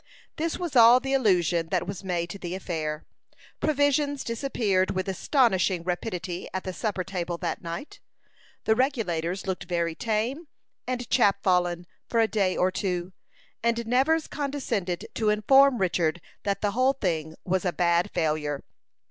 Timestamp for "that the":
16.45-16.71